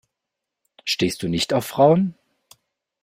Stehst 0.83 1.21
du 1.21 1.27
nicht 1.29 1.53
auf 1.53 1.63
Frauen? 1.67 2.15